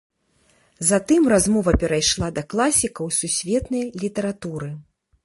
[0.91, 4.69] Затым размова перайшла да класікаў сусветнай літаратуры.